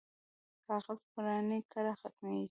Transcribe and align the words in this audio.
کاغذ 0.65 0.99
پراني 1.11 1.59
کله 1.71 1.93
ختمیږي؟ 2.01 2.39